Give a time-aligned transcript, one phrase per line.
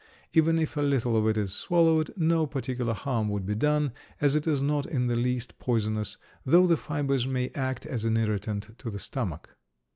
[0.33, 4.33] Even if a little of it is swallowed no particular harm would be done, as
[4.33, 8.75] it is not in the least poisonous, though the fibers may act as an irritant
[8.79, 9.55] to the stomach.